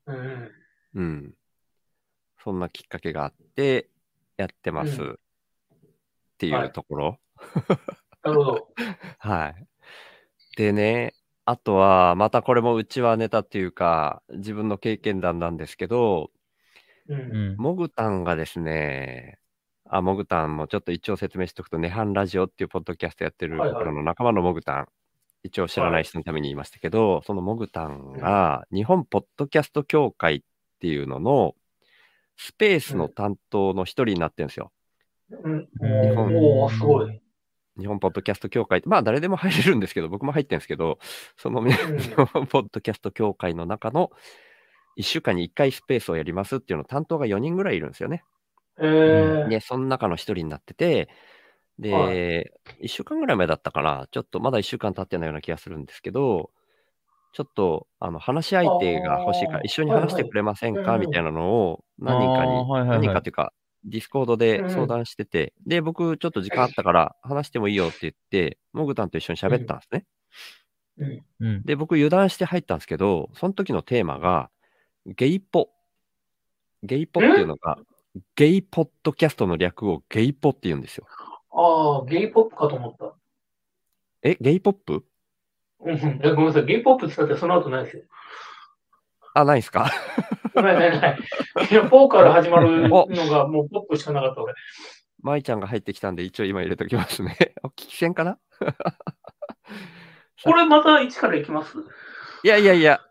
[0.07, 0.51] うん。
[0.95, 1.33] うん。
[2.43, 3.89] そんなきっかけがあって、
[4.37, 5.17] やってますうんっ
[6.37, 7.19] ていうところ。
[8.23, 8.67] なるほど。
[9.19, 9.67] はい。
[10.57, 11.13] でね、
[11.45, 16.31] あとは、またこれもうちはネタっていうか、自分の経験談なんですけど。
[17.57, 19.39] モグタンがですね、
[19.87, 24.87] あ、モグタンもちょっと一応説明しておくと、ネハンラジオっていうポッドキャストやってるの仲間のモグタン、
[25.43, 30.41] 一応知らない人のために言いましたけど、そのモグタンが日本ポッドキャスト協会っ
[30.79, 31.55] ていうのの
[32.37, 34.71] スペースの担当の一人になってるんですよ。
[35.29, 35.67] うん。
[35.81, 37.21] 日本おー、すごい。
[37.77, 38.79] 日本ポッドキャスト協会。
[38.79, 40.99] って、まあ誰でも入れるんですけど、僕も入ってるんですけど、
[41.37, 41.69] その、ん。
[41.69, 41.75] 日
[42.15, 44.11] 本ポッドキャスト協会の中の
[44.95, 48.23] 1週間に1回スペースをやりますっていうの担当が4人ぐらいいるんですよね。
[48.79, 49.47] えー。
[49.49, 51.09] で、その中の1人になってて、
[51.79, 52.11] で、は
[52.81, 56.51] 1週間ぐらい前だったかな、ちょっとまだ1週間経ってないような気がするんですけど、
[57.33, 60.79] ちょっとあの話し相手が欲しいから一緒に話してくれませんか？
[60.79, 63.51] はいはいみたいなのを何人かに、あーはいはいはい何人かっていうか、
[63.83, 70.05] Discord で相談してて、で、僕ちょっと時間あったから話してもいいよって言って、モグタンと一緒に喋ったんですね。
[70.97, 71.25] うん。
[71.41, 71.63] うん。
[71.63, 74.49] で、僕油断して入ったんですけど、その時のテーマが、
[75.05, 75.69] ゲイポ。
[76.83, 77.77] ゲイポっていうのが、
[78.35, 81.05] ゲイポッドキャストの略をゲイポって言うんですよ。
[81.51, 83.13] ああ、ゲイポップかと思った。
[84.23, 85.05] え、ゲイポップ？
[85.81, 85.95] うん。
[86.23, 86.65] えごめんなさい。
[86.65, 88.03] ゲイポップって言ったってその後ないですよ。
[89.33, 89.91] あ、ないですか？
[90.55, 91.19] ないないない。
[91.69, 94.53] いや、ポーから始まるのが もうポップしかなかった俺。
[95.21, 97.35] 舞ちゃんが入ってきたんで、一応今入れときますね。
[97.63, 98.37] お聞き戦かな？
[100.43, 101.77] これまた1からいきます？
[102.43, 103.01] いやいやいや、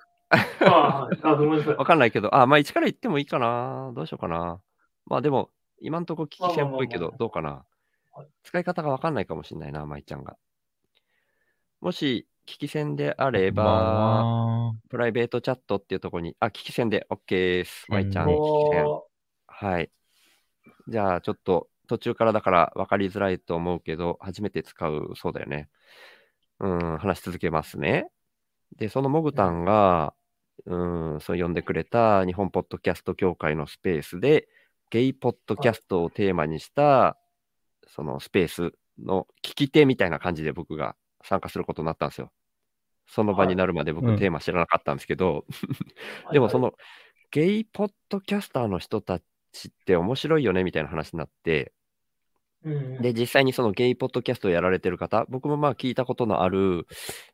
[0.61, 1.77] ああ、ごめんなさい。
[1.77, 3.93] わかんないけど、あ、まあ1から言ってもいいかな。
[3.95, 4.61] どうしようかな。
[5.07, 7.65] まあでも、今んとこ聞き戦っぽいけどどうかな
[8.13, 8.29] はい。
[8.43, 10.37] 使い方がわかんないかもしれないな、舞ちゃんが。
[11.81, 17.87] もし、聞き戦であれば、まあ、プライベートチャットっていうところに、あ、聞き戦で OK です。
[17.89, 18.87] 舞ちゃん、うん聞き戦。
[18.87, 19.07] お
[19.47, 19.91] はい。
[20.89, 25.69] じゃあ、ちょっと途中からだから分かりづらいと思うけど、初めて使うそうだよね。
[26.61, 28.09] うん、話し続けますね。
[28.77, 30.15] で、そのモグタンが、
[30.67, 34.49] うん、そう呼んでくれた日本ポッドキャスト協会のスペースで、
[34.91, 37.19] ゲイポッドキャストをテーマにした、
[37.87, 42.31] そのスペースの聞き手みたいな感じで僕が参加することになったんですよ。
[43.07, 44.19] その場になるまで僕うん。
[44.19, 46.73] テーマ知らなかったんですけど、ーでもそ、の
[47.31, 49.21] ゲイポッドキャスターの人た
[49.53, 51.73] ちって面白いよねみたいな話になって、
[52.65, 56.87] で、実際にそのゲイポッドキャストをやられてる方、僕もまあ聞いたことのある、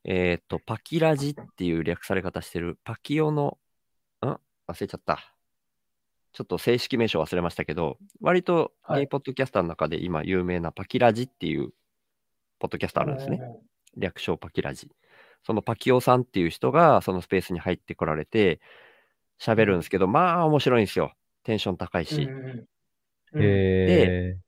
[0.04, 3.58] えっ、と、パキラジっていう略され方してる、パキオの、
[4.22, 4.26] ん？
[4.26, 5.34] 忘れちゃった。
[6.32, 11.70] ちょっと正式名称忘れましたけど、割とはいゲイポッドキャスターの中で今有名なパキラジっていう
[12.58, 13.40] ポッドキャストあるんですね。。
[13.96, 14.88] 略称パキラジ。
[15.44, 18.60] そのパキオさんっていう人がそのスペースに入ってこられて
[19.40, 21.12] 喋るんですけど、まあ面白いんですよ。
[21.42, 22.22] テンション高いし。
[22.22, 22.46] うんうん
[23.32, 24.38] うんへえ。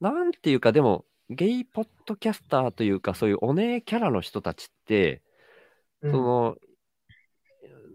[0.00, 5.22] なんていうか、でも、ゲイポッドキャスターというか、そういうお姉キャラの人たちって、
[6.02, 6.56] うんその、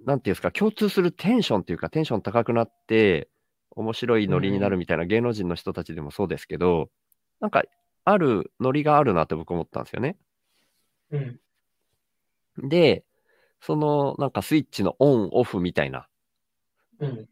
[0.05, 3.29] なんていうんですか、共通するテンションというか、テンション高くなって、
[3.71, 6.89] 面白いノリになるみたいな芸能人の人たちでもそうですけど、
[7.39, 7.63] なんか、
[8.05, 10.17] あるノリがあるなって僕思ったんですよね。
[11.11, 11.39] うん
[12.57, 13.03] で、
[13.61, 16.07] その、なんかスイッチのオン、オフみたいな、
[17.03, 17.27] うん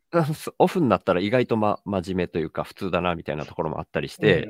[0.59, 4.43] オフになったら意外と、ま、真面目というか、普通だなみたいなところもあったりして、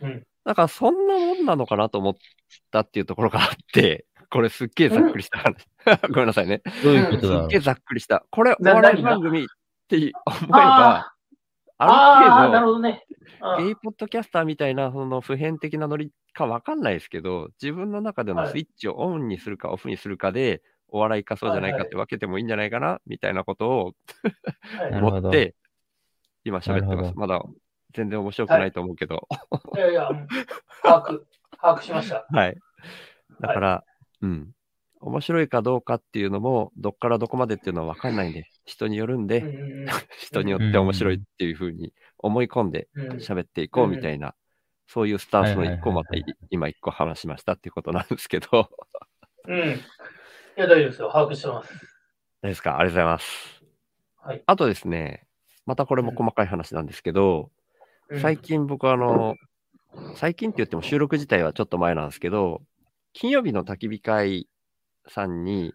[0.00, 2.14] うんうんだからそんなもんなのかなと思っ
[2.70, 5.66] たっていうところがあって、 これすっげえざっくりした話。
[6.08, 6.62] ごめんなさいね。
[6.82, 8.24] どういうことすだろっげえざっくりした。
[8.30, 9.46] これ、おな笑い番組っ
[9.88, 11.14] て思えあば、
[11.76, 13.04] ああー、なある程るほどね。
[13.58, 23.92] ゲイポッドキャスターみたいな、その普遍的なノリかわかんないですけど、自分の中でのはいスイッチをオンにするかオフにするかで、お笑いかそうじゃないかって分けてもいいんじゃないかな、みたいなことを
[24.92, 25.54] 思って、
[26.44, 27.12] 今喋ってます。
[27.14, 27.42] まだ
[27.94, 29.28] 全然面白くないと思うけど、
[29.76, 29.78] い。
[29.78, 30.26] やいや、うん。
[30.82, 31.20] 把握、
[31.60, 32.26] 把握しました。
[32.30, 32.56] はい。
[33.40, 33.84] だから、
[34.22, 34.50] うん。
[35.00, 39.44] 面白いかどうかっていうのも、どっからどこまでっていうのは分かんないんで、人によるんで、
[40.18, 44.34] 人によって面白いっていうふうに思い込んで喋っていこうみたいな、
[44.88, 48.68] そういうスタンスの一個をまたはいはい今一個話しましたっていうことなんですけど、
[49.46, 49.80] うん。
[50.58, 51.08] いや、大丈夫ですよ。
[51.12, 51.72] 把握してます。
[52.42, 52.80] ですか？
[52.80, 53.62] ありがとうございます。
[54.24, 54.42] はい。
[54.44, 55.24] あとですね、
[55.66, 57.52] またこれも細かい話なんですけど、
[58.10, 59.36] うん最近僕あの、
[60.16, 62.62] 最近って言っても収録自体はちょっと前なんですけど、
[63.12, 64.48] 金曜日の焚き火会
[65.06, 65.74] さんに、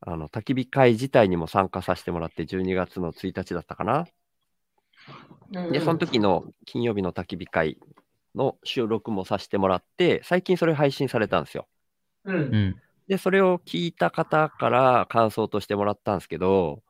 [0.00, 4.06] あの、焚き火会自体にも参加させてもらって、12月の1日だったかな。
[5.52, 7.76] うんで、その時の金曜日の焚き火会
[8.36, 11.66] の収録もさせてもらって、最近それ配信されたんですよ。
[12.24, 12.38] うんう。
[12.56, 12.76] ん。
[13.10, 16.80] で、それを聞いた方から感想としてもらったんですけど、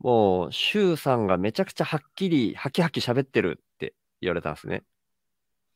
[0.00, 4.82] もう、シュウさんがめちゃくちゃはっきり、はきはき喋ってるって言われたんですね。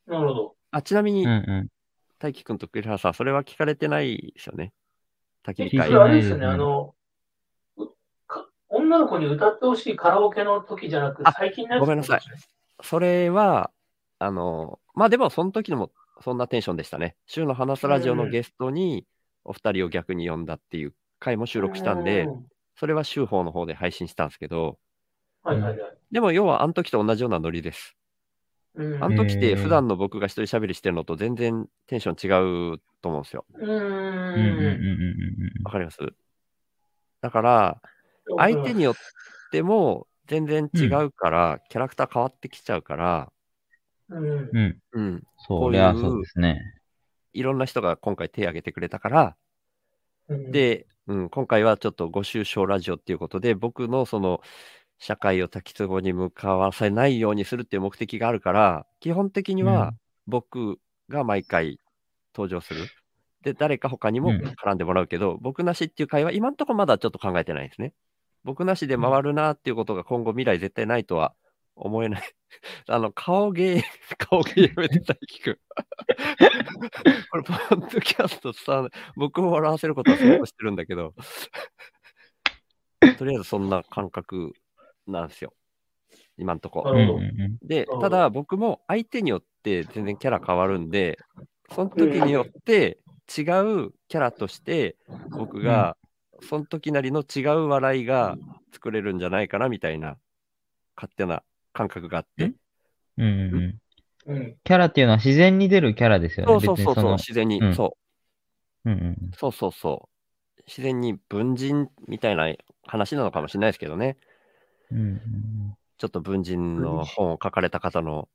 [0.07, 0.55] なるほど。
[0.71, 1.67] あ、ちなみに、うんうん。
[2.19, 4.73] 大輝くんと栗原さん、それは聞かれてないですよね。
[5.45, 5.99] 焚きえ火会それ。
[6.01, 6.93] あれですよね、あの、
[8.67, 12.21] 女の子に歌ってほしいカラオケの時じゃなくあ、最近のやつごめんなさい
[12.83, 13.71] それは、
[14.19, 17.15] あの、まあでもその時のもそんなテンションでしたね。
[17.25, 19.05] 週の話すラジオのゲストに
[19.49, 24.77] お二人を逆に呼んだっていう回も収録したんで、うそれは週報の方で配信したんですけど、
[25.43, 25.97] はいはいはい。
[26.11, 27.95] でも要はあの時と同じようなノリです。
[28.75, 33.45] うんあの時って普段の僕が一人喋りしてるのと全然テンション違うと思うんですよ。
[33.55, 33.77] うーうんうん
[34.37, 35.97] うんうんわかります？
[37.21, 37.81] だから、
[38.37, 38.95] 相手によっ
[39.51, 43.31] ても全然違うから、キャラクター変わってきちゃうから、
[44.09, 44.49] うんうん。
[44.51, 44.81] うん。
[44.91, 46.78] うん、そりゃそうですね。
[47.33, 49.35] いろんな人が今回手を挙げてくれたから、
[50.27, 54.41] うん、で、うん、今回はちょっとご愁傷ラジオっていうことで、僕のその
[54.99, 59.93] 社会を滝壺に向かわせないようにするっていう目的があるから、基本的には
[60.27, 60.77] 僕
[61.09, 61.79] が毎回
[62.35, 62.87] 登場する。
[63.41, 67.93] で、誰か他にもうん絡んでもらうけど、僕なしっていう会は今んとこまだちょっと考えてないんですね。
[68.43, 71.33] 僕なしで回るなっていうことが今後未来絶対ないとは
[71.79, 72.21] 思えない。
[72.87, 73.83] あの、顔芸、
[74.17, 75.57] 顔芸やめて大輝くん。
[77.31, 81.13] これ、ポッドキャストさ、僕を笑わせることはすごくしてるんだけど、
[83.17, 84.53] とりあえずそんな感覚
[85.07, 85.53] なんですよ。
[86.37, 86.85] 今んとこ。
[87.61, 91.17] でただ僕も相手によって全然キャラ変わるんで、
[91.71, 94.97] その時によって違うキャラとして
[95.31, 95.97] 僕が
[96.41, 98.37] その時なりの違う笑いが
[98.73, 100.17] 作れるんじゃないかなみたいな
[100.95, 102.53] 勝手な感覚があって。
[103.17, 103.79] うん
[104.27, 104.57] うん。
[104.63, 106.51] キャラっていうのは自然に出るキャラですよね。
[106.51, 107.97] そうそうそうそう、自然に、うんそ
[108.85, 108.89] う。
[108.89, 110.09] うんうんそうそうそ
[110.57, 110.61] う。
[110.67, 112.53] 自然に文人みたいな
[112.83, 114.17] 話なのかもしれないですけどね。
[114.91, 118.29] うんうんちょっと文人の本を書かれた方の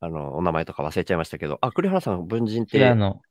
[0.00, 3.22] あのお名前とか忘れちゃいましたけど、あ、栗原さん、文人って、平野、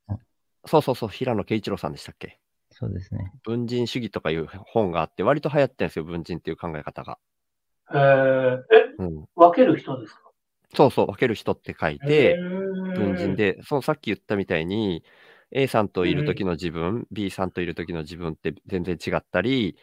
[0.65, 2.39] そうそうそう、平野啓一郎さんでしたっけ？
[2.71, 3.31] そうですね。
[3.43, 7.19] 文人主義とかいう本があって、割と流行ってるんですよ、文人っていう考え方が。
[7.93, 10.21] えー、え、うん、分ける人ですか？
[10.74, 12.36] そうそう、分ける人って書いて、
[12.95, 13.36] 文文人。
[13.36, 15.04] で、そのさっき言ったみたいに、
[15.52, 19.78] A さんといる時の自分、B さんといる時の自分って全然違ったり、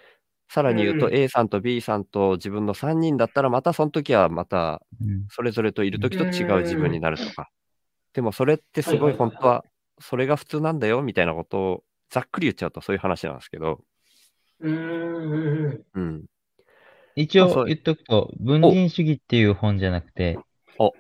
[0.49, 7.49] さらに言うとうん A さんと B さんと自分の3人だったら、またその時はまたうんそれぞれといる時と違う自分になるとか。
[8.13, 9.65] でもそれってすごい本当は、
[10.01, 13.81] それが普通なんだよみたいなことをざっくり言っちゃうとそういう話なんですけど、
[14.61, 16.25] うーん。
[17.17, 17.23] うん。
[17.23, 20.39] 一応言っとくと、文人主義っていう本じゃなくて、
[20.79, 20.93] お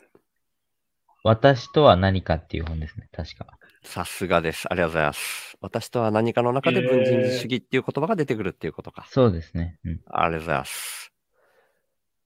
[1.24, 3.46] 私とは何かっていう本ですね、確か。
[3.84, 4.66] さすがです。
[4.70, 5.58] ありがとうございます。
[5.60, 9.06] 私とは何かの中で文人主義っていう言葉が出てくるっていうことか。
[9.10, 9.78] そうですね。
[9.84, 10.00] うん。
[10.06, 11.12] ありがとうございます。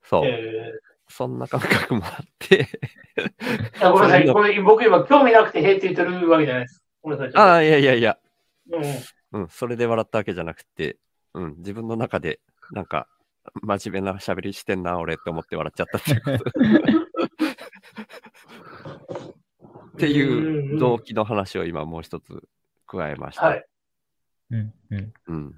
[0.02, 0.26] そう。
[0.26, 0.72] え
[1.08, 2.68] そんな感覚もあって。
[3.16, 4.32] ー、いやごめんなさい。
[4.32, 6.82] これ僕今興味なくてへーって言ってるわけじゃないです。
[7.02, 7.32] ごめんなさい。
[7.32, 8.18] ちょっとああ、いやいやいや、
[9.32, 9.40] うん。
[9.42, 10.96] うん、それで笑ったわけじゃなくて、
[11.34, 12.40] うん、自分の中で、
[12.72, 13.06] なんか、
[13.62, 16.44] 真面目な喋りしてんな、俺って思って笑っちゃったっていうこと。
[19.96, 22.42] っていう動機の話を今もう一つ
[22.86, 23.46] 加えました。
[23.46, 23.66] はい。
[24.50, 24.74] うん。
[24.90, 25.12] うん。
[25.26, 25.48] うん。
[25.48, 25.52] っ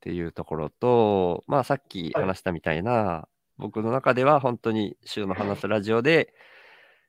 [0.00, 6.34] ていうところと、まあさっき話したみたいな、僕の中では本当に週の話すラジオで、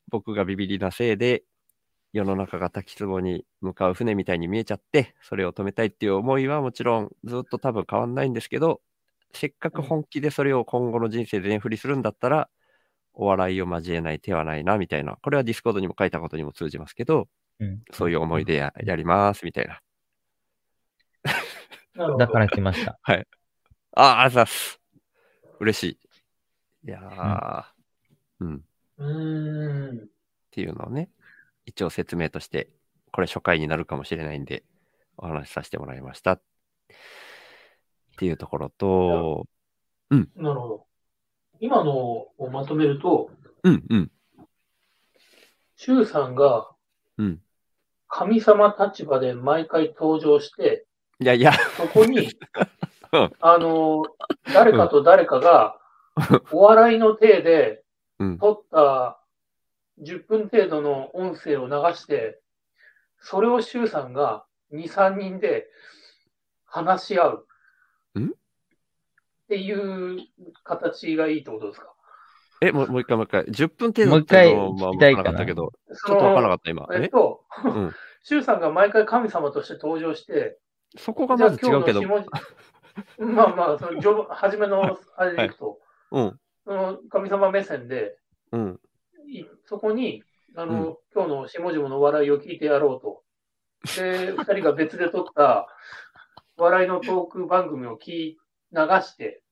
[0.10, 1.44] 僕がビビりなせいで、
[2.14, 8.82] 世の中が滝壺に向かう船みたいに見えちゃって、それを止めたいっていう思いはもちろんずっと多分変わんないんですけど、
[9.34, 12.50] せっかく本気でそれを今後の人生で全振りするんだったら、
[13.14, 15.18] お笑いを交えない手はないな、みたいな。
[15.22, 17.28] これは Discord にも書いたことにも通じますけど、
[17.60, 17.82] うん。
[17.92, 19.82] そういう思いでややります、みたいな。
[22.18, 23.00] だから来ました。
[23.04, 23.14] あ
[23.94, 24.80] あ、ありがとうございます。
[25.60, 25.84] 嬉し
[26.84, 26.88] い。
[26.88, 27.66] いやー、
[28.40, 28.60] うん、っ
[28.98, 30.10] うーん。
[30.52, 31.10] ていうのをね、
[31.66, 32.70] 一応説明として、
[33.12, 34.64] これ初回になるかもしれないんで、
[35.18, 36.40] お話しさせてもらいました。
[38.18, 39.46] っていうところと、
[40.10, 40.86] なるほど。
[41.60, 43.30] 今のをまとめると、
[43.64, 44.12] うん、うん、
[45.76, 46.70] 周さんが
[47.18, 47.42] うん。
[48.08, 50.86] 神様立場で毎回登場して、
[51.20, 52.30] いやいや、そこに
[53.12, 54.06] うん、あの、
[54.54, 55.78] 誰かと誰かが、
[56.52, 57.84] お笑いの体で
[58.20, 59.20] うん、撮った
[60.02, 62.40] 10分程度の音声を流して、
[63.20, 65.68] それを周さんが2、3人で
[66.66, 67.47] 話し合う。
[68.16, 68.26] ん？
[68.26, 68.30] っ
[69.50, 70.20] ていう
[70.64, 71.94] 形がいいってことですか？
[72.62, 73.44] え、もうもう一回もう一回。
[73.46, 76.88] 10分程度もう一回っていうのはまあ聞きたいかなわかったけど、そちょっとわからなかのった今。
[76.94, 77.02] え？
[77.04, 77.94] えっと、うん。
[78.24, 80.58] 周さんが毎回神様として登場して、
[80.98, 82.02] そこがまず違うけど。
[83.20, 85.80] まあまあ、その初めのあれでいくと、
[86.12, 88.18] うん、その神様目線で、
[88.52, 88.80] うん、
[89.30, 90.24] いそこに、
[90.56, 90.98] あの、うん。
[91.14, 93.24] 今日の下々の笑いを聞いてやろうと。
[94.02, 95.68] で、二人が別で撮った
[96.58, 98.38] 笑いのトーク番組を聞き
[98.72, 99.44] 流して。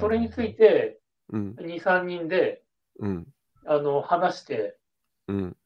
[0.00, 0.98] それについて
[1.32, 2.62] うん、2、3人で
[2.98, 3.26] うん。
[3.66, 4.76] あの、話して、
[5.28, 5.56] うん。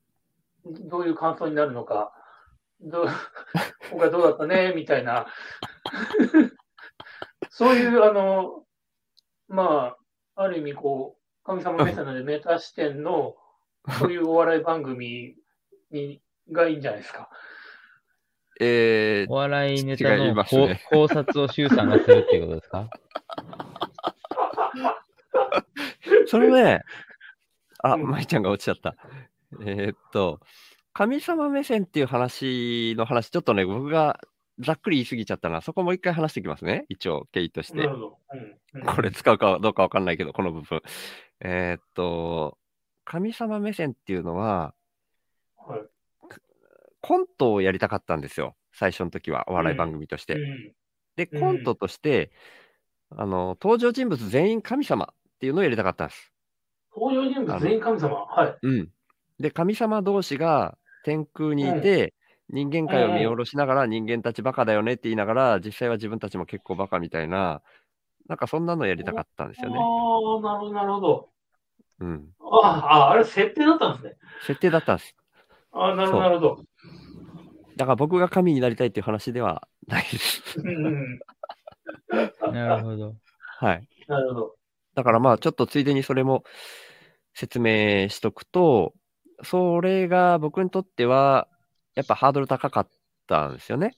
[0.64, 2.12] どういう感想になるのか、
[2.80, 3.06] どう、
[3.90, 5.26] 今回どうだったね、みたいな。
[7.50, 8.64] そういう、あの、
[9.48, 9.96] ま
[10.36, 13.36] あ、ある意味、こう、神様目線でメタ視点の、
[13.98, 15.36] そういうお笑い番組
[15.90, 17.30] に、がいいんじゃないですか。
[18.60, 22.88] えーお笑いネタのね考察を周さんがするっていうことですか？
[26.26, 26.82] それね、
[27.82, 28.94] あ、うん舞ちゃんが落ちちゃった。
[29.62, 30.40] えーっと、
[30.92, 34.20] 神様目線っていう話の話、ちょっとね、僕が
[34.60, 35.60] ざっくり言い過ぎちゃったな。
[35.60, 36.84] そこもう一回話していきますね。
[36.88, 37.90] 一応、経緯としてなる。
[37.90, 38.18] ほど。
[38.32, 38.54] うんうん
[38.86, 40.82] これ使うかどうかわかんないけど、この部分。
[41.40, 42.58] えーっと、
[43.04, 44.74] 神様目線っていうのは、
[45.56, 45.80] はい
[47.06, 48.56] コントをやりたかったんですよ。
[48.72, 50.36] 最初の時は、お笑い番組として。
[50.36, 50.72] うん
[51.16, 52.32] で、うんコントとして、
[53.10, 56.32] あの、登場人物全員神様っていうのをやりたかったんです。
[56.96, 58.24] 登場人物全員神様？
[58.24, 58.56] はい。
[58.60, 58.88] うん。
[59.38, 62.14] で、神様同士が天空にいて、
[62.48, 67.62] 人間界を見下ろしながら、人間たちバカだよねって言いながら、実際は自分たちも結構バカみたいな、
[68.26, 69.78] なんかそんなのやりたかったんですよね。
[69.78, 71.28] ああ、なるほど、なるほど。
[72.00, 72.30] うん。
[72.40, 74.16] ああ、あれ設定だったんですね。
[74.46, 75.14] 設定だったんです。
[75.74, 76.64] ああ、なるほど、なるほど。
[77.76, 80.42] だから僕が神になりたいっていう話ではないです。
[82.52, 83.16] なるほど。
[83.58, 83.88] はい。
[84.06, 84.54] なるほど。
[84.94, 86.44] だからまあ、ちょっとついでにそれも
[87.34, 88.94] 説明しとくと、
[89.42, 91.48] それが僕にとっては、
[91.96, 92.88] やっぱハードル高かっ
[93.26, 93.96] たんですよね。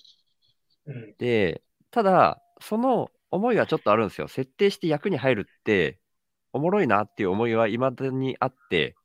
[0.86, 1.14] うん。
[1.18, 4.28] で、ただ、その思いはちょっとあるんですよ。
[4.28, 5.98] 設定して役に入るって、
[6.52, 8.96] おもろいなっていう思いは未だにあって、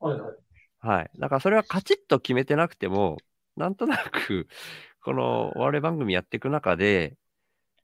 [0.00, 0.36] はいはい。
[0.82, 1.10] はい。
[1.18, 3.16] だからそれはカチッと決めてなくても、
[3.56, 4.48] なんとなく、
[5.02, 7.16] このお笑い番組やっていく中で、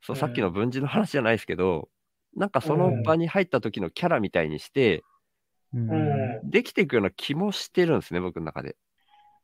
[0.03, 1.88] そう、うんさっきの文字の話じゃないですけど、
[2.36, 5.03] なんかその場に入った時のキャラみたいにして。
[6.44, 8.76] できていくような気もしてるんですね、僕の中で。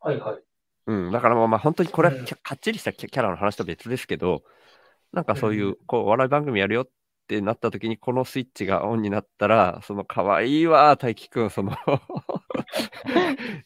[0.00, 0.42] はいはい。
[0.86, 1.12] うん。
[1.12, 4.42] だからまあまあ本当にこれはかっちりしたキャラの話と別ですけど、
[5.12, 6.88] なんかそういう、うんこう、お笑い番組やるよっ
[7.27, 11.72] てなった時に、このスイッチがオンになったら、その可愛いわ、大輝くん、その、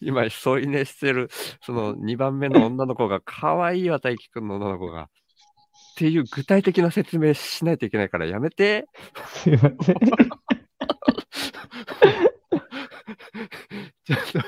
[0.01, 1.29] 今、添い寝してる、
[1.63, 5.03] その2番目の女の子が、可愛いわ、大輝くんの女の子が。
[5.03, 5.09] っ
[5.97, 8.87] ていう具体的な説明しないといけないからやめて。
[9.27, 9.75] すいません。
[14.05, 14.39] ちょっと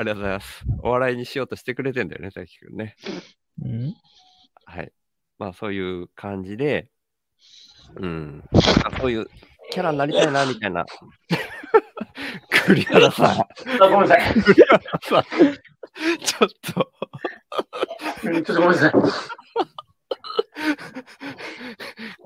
[0.00, 0.64] ありがとうございます。
[0.82, 2.96] お笑いにしようとしてくれてんだよね、大輝くんね。
[3.62, 3.94] うん
[4.64, 4.92] はい。
[5.40, 6.90] まあそういう感じで、
[7.96, 8.44] うん。
[8.52, 9.26] なんかそういう
[9.72, 10.84] キャラになりたいな、みたいな。
[12.66, 13.48] 栗原さん、あ、
[13.88, 14.42] ごめんなさい。
[14.42, 15.22] 栗原さん、
[16.22, 16.92] ちょっと、
[18.22, 18.92] うんちょっとごめんなさい。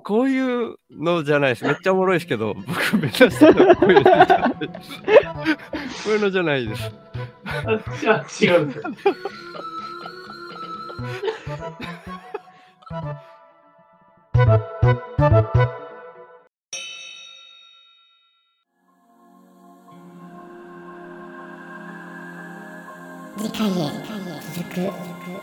[0.02, 1.64] こういうのじゃないです。
[1.64, 6.02] めっちゃおもろいですけど、僕目指してるのはこういうのじゃないです。
[6.04, 6.92] こういうのじゃないです。
[7.46, 8.92] あ違違うんですよ。
[12.94, 13.00] 次
[23.50, 23.90] 回へ
[24.54, 25.33] 続く。